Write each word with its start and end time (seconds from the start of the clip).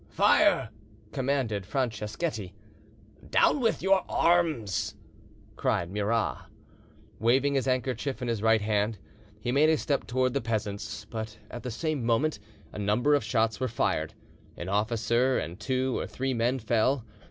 "Fire!" 0.09 0.69
commanded 1.11 1.63
Franceschetti. 1.63 2.53
"Down 3.29 3.59
with 3.59 3.83
your 3.83 4.03
arms!" 4.09 4.95
cried 5.55 5.91
Murat. 5.91 6.39
Waving 7.19 7.53
his 7.53 7.65
handkerchief 7.67 8.19
in 8.19 8.27
his 8.27 8.41
right 8.41 8.61
hand, 8.61 8.97
he 9.39 9.51
made 9.51 9.69
a 9.69 9.77
step 9.77 10.07
towards 10.07 10.33
the 10.33 10.41
peasants, 10.41 11.05
but 11.05 11.37
at 11.51 11.61
the 11.61 11.69
same 11.69 12.03
moment 12.03 12.39
a 12.73 12.79
number 12.79 13.13
of 13.13 13.23
shots 13.23 13.59
were 13.59 13.67
fired, 13.67 14.15
an 14.57 14.69
officer 14.69 15.37
and 15.37 15.59
two 15.59 15.99
or 15.99 16.07
three 16.07 16.33
men 16.33 16.57
fell. 16.57 17.05